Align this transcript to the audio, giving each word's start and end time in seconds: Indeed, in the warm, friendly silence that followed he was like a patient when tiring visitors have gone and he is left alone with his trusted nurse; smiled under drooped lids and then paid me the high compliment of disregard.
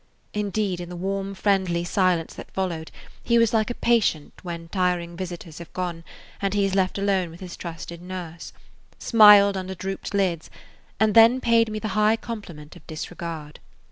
Indeed, 0.33 0.79
in 0.79 0.89
the 0.89 0.95
warm, 0.95 1.35
friendly 1.35 1.83
silence 1.83 2.33
that 2.33 2.49
followed 2.49 2.89
he 3.23 3.37
was 3.37 3.53
like 3.53 3.69
a 3.69 3.75
patient 3.75 4.33
when 4.41 4.67
tiring 4.69 5.15
visitors 5.15 5.59
have 5.59 5.71
gone 5.73 6.03
and 6.41 6.55
he 6.55 6.65
is 6.65 6.73
left 6.73 6.97
alone 6.97 7.29
with 7.29 7.39
his 7.39 7.55
trusted 7.55 8.01
nurse; 8.01 8.51
smiled 8.97 9.55
under 9.55 9.75
drooped 9.75 10.15
lids 10.15 10.49
and 10.99 11.13
then 11.13 11.39
paid 11.39 11.71
me 11.71 11.77
the 11.77 11.89
high 11.89 12.15
compliment 12.17 12.75
of 12.75 12.87
disregard. 12.87 13.59